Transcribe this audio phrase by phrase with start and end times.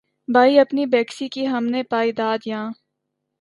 [0.27, 2.65] بارے‘ اپنی بیکسی کی ہم نے پائی داد‘ یاں